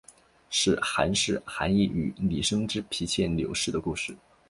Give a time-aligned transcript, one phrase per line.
[0.49, 4.17] 是寒士韩翃与李生之婢妾柳氏的故事。